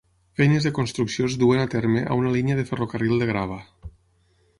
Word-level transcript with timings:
Feines 0.39 0.63
de 0.67 0.69
construcció 0.77 1.27
es 1.31 1.35
duen 1.43 1.61
a 1.63 1.67
terme 1.73 2.01
a 2.07 2.17
una 2.21 2.31
línia 2.37 2.57
de 2.61 2.65
ferrocarril 2.71 3.23
de 3.25 3.29
grava. 3.33 3.59